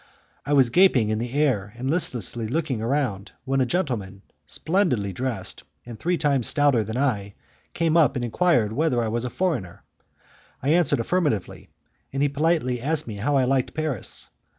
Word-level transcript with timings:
I 0.47 0.53
was 0.53 0.71
gaping 0.71 1.09
in 1.11 1.19
the 1.19 1.31
air 1.31 1.75
and 1.77 1.87
listlessly 1.87 2.47
looking 2.47 2.79
round, 2.81 3.33
when 3.45 3.61
a 3.61 3.67
gentleman, 3.67 4.23
splendidly 4.47 5.13
dressed, 5.13 5.61
and 5.85 5.99
three 5.99 6.17
times 6.17 6.47
stouter 6.47 6.83
than 6.83 6.97
I, 6.97 7.35
came 7.75 7.95
up 7.95 8.15
and 8.15 8.25
enquired 8.25 8.73
whether 8.73 8.99
I 8.99 9.09
was 9.09 9.25
a 9.25 9.29
foreigner. 9.29 9.83
I 10.59 10.69
answered 10.69 10.99
affirmatively, 11.01 11.69
and 12.11 12.23
he 12.23 12.29
politely 12.29 12.81
asked 12.81 13.05
me 13.05 13.17
how 13.17 13.37
I 13.37 13.43
liked 13.43 13.75
Paris. 13.75 14.31